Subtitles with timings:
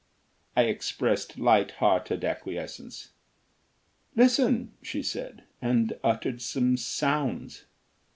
[0.57, 3.11] I expressed light hearted acquiescence.
[4.15, 7.65] "Listen," she said, and uttered some sounds.